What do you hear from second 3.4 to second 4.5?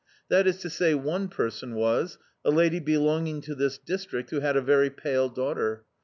to this district, who